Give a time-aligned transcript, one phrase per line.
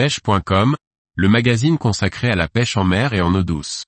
[0.00, 0.76] pêche.com,
[1.14, 3.84] le magazine consacré à la pêche en mer et en eau douce.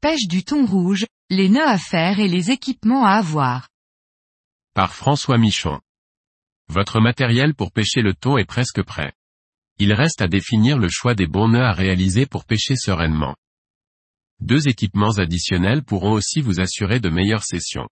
[0.00, 3.68] Pêche du thon rouge, les nœuds à faire et les équipements à avoir.
[4.72, 5.78] Par François Michon.
[6.70, 9.12] Votre matériel pour pêcher le thon est presque prêt.
[9.78, 13.36] Il reste à définir le choix des bons nœuds à réaliser pour pêcher sereinement.
[14.40, 17.88] Deux équipements additionnels pourront aussi vous assurer de meilleures sessions.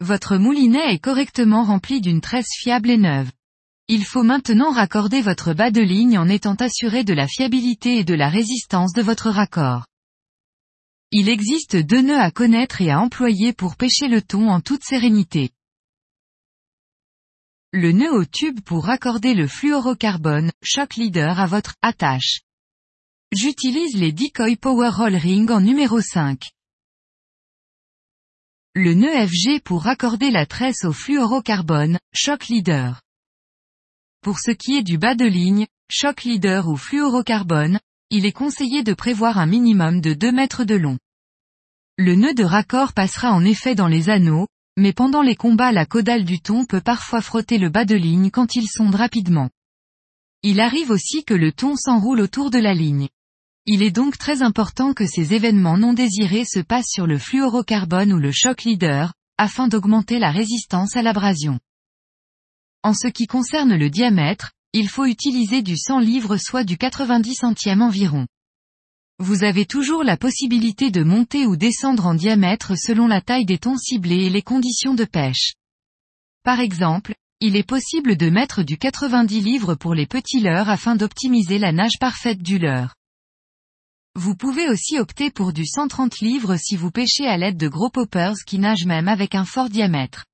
[0.00, 3.30] Votre moulinet est correctement rempli d'une tresse fiable et neuve.
[3.88, 8.04] Il faut maintenant raccorder votre bas de ligne en étant assuré de la fiabilité et
[8.04, 9.86] de la résistance de votre raccord.
[11.12, 14.82] Il existe deux nœuds à connaître et à employer pour pêcher le thon en toute
[14.82, 15.50] sérénité.
[17.72, 22.42] Le nœud au tube pour raccorder le fluorocarbone, Shock Leader à votre attache.
[23.32, 26.44] J'utilise les Decoy Power Roll Ring en numéro 5.
[28.74, 33.02] Le nœud FG pour raccorder la tresse au fluorocarbone, Shock Leader.
[34.22, 37.80] Pour ce qui est du bas de ligne, Shock Leader ou fluorocarbone,
[38.10, 40.98] il est conseillé de prévoir un minimum de 2 mètres de long.
[41.98, 44.46] Le nœud de raccord passera en effet dans les anneaux,
[44.76, 48.30] mais pendant les combats la caudale du thon peut parfois frotter le bas de ligne
[48.30, 49.50] quand il sonde rapidement.
[50.42, 53.08] Il arrive aussi que le thon s'enroule autour de la ligne.
[53.64, 58.12] Il est donc très important que ces événements non désirés se passent sur le fluorocarbone
[58.12, 61.58] ou le shock leader, afin d'augmenter la résistance à l'abrasion.
[62.82, 67.34] En ce qui concerne le diamètre, il faut utiliser du 100 livres soit du 90
[67.34, 68.26] centième environ.
[69.18, 73.56] Vous avez toujours la possibilité de monter ou descendre en diamètre selon la taille des
[73.56, 75.54] thons ciblés et les conditions de pêche.
[76.42, 80.96] Par exemple, il est possible de mettre du 90 livres pour les petits leurres afin
[80.96, 82.94] d'optimiser la nage parfaite du leurre.
[84.14, 87.90] Vous pouvez aussi opter pour du 130 livres si vous pêchez à l'aide de gros
[87.90, 90.26] poppers qui nagent même avec un fort diamètre.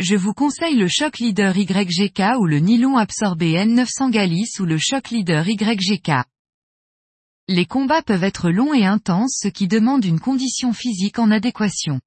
[0.00, 4.76] Je vous conseille le Shock Leader YGK ou le nylon absorbé N900 Galis ou le
[4.76, 6.10] Shock Leader YGK.
[7.48, 12.00] Les combats peuvent être longs et intenses ce qui demande une condition physique en adéquation.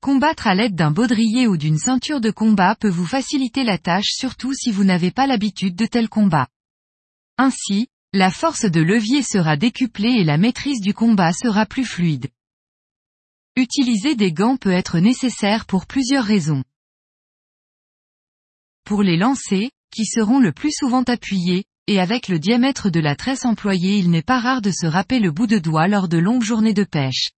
[0.00, 4.10] Combattre à l'aide d'un baudrier ou d'une ceinture de combat peut vous faciliter la tâche
[4.10, 6.48] surtout si vous n'avez pas l'habitude de tels combats.
[7.36, 12.28] Ainsi, la force de levier sera décuplée et la maîtrise du combat sera plus fluide.
[13.54, 16.64] Utiliser des gants peut être nécessaire pour plusieurs raisons.
[18.84, 23.16] Pour les lancer, qui seront le plus souvent appuyés, et avec le diamètre de la
[23.16, 26.18] tresse employée il n'est pas rare de se râper le bout de doigt lors de
[26.18, 27.30] longues journées de pêche.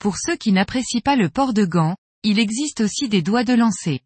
[0.00, 3.54] Pour ceux qui n'apprécient pas le port de gants, il existe aussi des doigts de
[3.54, 4.00] lancer.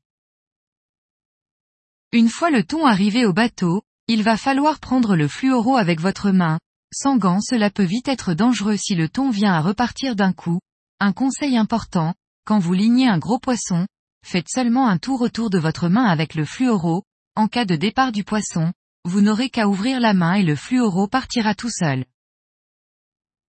[2.13, 6.33] Une fois le thon arrivé au bateau, il va falloir prendre le fluoro avec votre
[6.33, 6.61] main.
[6.95, 10.61] Sans gants cela peut vite être dangereux si le thon vient à repartir d'un coup.
[11.01, 12.15] Un conseil important,
[12.45, 13.87] quand vous lignez un gros poisson,
[14.23, 17.05] faites seulement un tour autour de votre main avec le fluoro,
[17.37, 18.73] en cas de départ du poisson,
[19.07, 22.05] vous n'aurez qu'à ouvrir la main et le fluoro partira tout seul.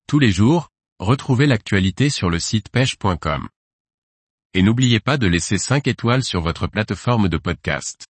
[0.08, 0.70] Tous les jours,
[1.00, 3.50] retrouvez l'actualité sur le site pêche.com.
[4.54, 8.06] Et n'oubliez pas de laisser 5 étoiles sur votre plateforme de podcast.